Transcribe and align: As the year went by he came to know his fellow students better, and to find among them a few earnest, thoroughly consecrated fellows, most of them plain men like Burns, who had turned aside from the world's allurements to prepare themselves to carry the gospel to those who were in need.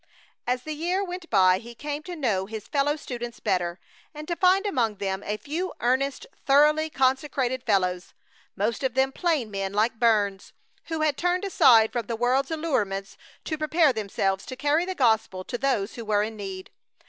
As 0.47 0.63
the 0.63 0.73
year 0.73 1.03
went 1.03 1.29
by 1.29 1.59
he 1.59 1.75
came 1.75 2.01
to 2.01 2.15
know 2.15 2.47
his 2.47 2.67
fellow 2.67 2.95
students 2.95 3.39
better, 3.39 3.79
and 4.15 4.27
to 4.27 4.35
find 4.35 4.65
among 4.65 4.95
them 4.95 5.21
a 5.21 5.37
few 5.37 5.73
earnest, 5.79 6.25
thoroughly 6.43 6.89
consecrated 6.89 7.61
fellows, 7.61 8.15
most 8.55 8.81
of 8.81 8.95
them 8.95 9.11
plain 9.11 9.51
men 9.51 9.73
like 9.73 9.99
Burns, 9.99 10.53
who 10.85 11.01
had 11.01 11.17
turned 11.17 11.45
aside 11.45 11.91
from 11.91 12.07
the 12.07 12.15
world's 12.15 12.49
allurements 12.49 13.15
to 13.43 13.59
prepare 13.59 13.93
themselves 13.93 14.43
to 14.47 14.55
carry 14.55 14.85
the 14.85 14.95
gospel 14.95 15.43
to 15.43 15.55
those 15.59 15.93
who 15.93 16.03
were 16.05 16.23
in 16.23 16.35
need. 16.35 16.71